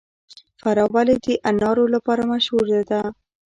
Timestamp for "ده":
2.89-3.01